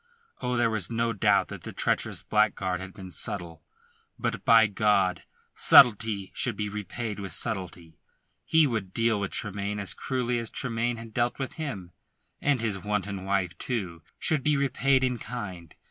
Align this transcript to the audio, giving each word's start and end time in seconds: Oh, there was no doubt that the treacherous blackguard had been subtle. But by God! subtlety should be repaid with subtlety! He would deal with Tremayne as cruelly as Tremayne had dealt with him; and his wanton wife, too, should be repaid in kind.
Oh, 0.41 0.57
there 0.57 0.71
was 0.71 0.89
no 0.89 1.13
doubt 1.13 1.49
that 1.49 1.61
the 1.61 1.71
treacherous 1.71 2.23
blackguard 2.23 2.79
had 2.79 2.91
been 2.91 3.11
subtle. 3.11 3.63
But 4.17 4.43
by 4.43 4.65
God! 4.65 5.25
subtlety 5.53 6.31
should 6.33 6.55
be 6.55 6.69
repaid 6.69 7.19
with 7.19 7.33
subtlety! 7.33 7.99
He 8.43 8.65
would 8.65 8.95
deal 8.95 9.19
with 9.19 9.29
Tremayne 9.29 9.77
as 9.77 9.93
cruelly 9.93 10.39
as 10.39 10.49
Tremayne 10.49 10.97
had 10.97 11.13
dealt 11.13 11.37
with 11.37 11.53
him; 11.53 11.91
and 12.41 12.61
his 12.61 12.79
wanton 12.79 13.25
wife, 13.25 13.55
too, 13.59 14.01
should 14.17 14.41
be 14.41 14.57
repaid 14.57 15.03
in 15.03 15.19
kind. 15.19 15.75